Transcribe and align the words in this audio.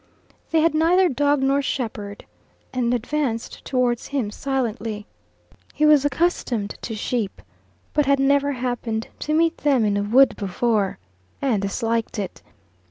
They 0.49 0.61
had 0.61 0.73
neither 0.73 1.09
dog 1.09 1.43
nor 1.43 1.61
shepherd, 1.61 2.25
and 2.73 2.91
advanced 2.91 3.63
towards 3.63 4.07
him 4.07 4.31
silently. 4.31 5.05
He 5.75 5.85
was 5.85 6.03
accustomed 6.05 6.71
to 6.81 6.95
sheep, 6.95 7.39
but 7.93 8.07
had 8.07 8.19
never 8.19 8.53
happened 8.53 9.09
to 9.19 9.35
meet 9.35 9.57
them 9.57 9.85
in 9.85 9.97
a 9.97 10.01
wood 10.01 10.35
before, 10.37 10.97
and 11.39 11.61
disliked 11.61 12.17
it. 12.17 12.41